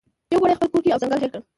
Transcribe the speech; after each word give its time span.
یو 0.31 0.39
ګړی 0.41 0.51
یې 0.53 0.57
خپل 0.57 0.67
کورګی 0.71 0.91
او 0.93 0.99
ځنګل 1.03 1.19
هېر 1.21 1.31
کړ 1.33 1.41